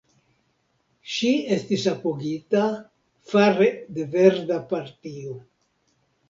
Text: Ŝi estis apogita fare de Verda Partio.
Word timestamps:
Ŝi 1.15 1.29
estis 1.55 1.83
apogita 1.91 2.63
fare 3.35 3.69
de 3.99 4.07
Verda 4.17 4.59
Partio. 4.73 5.37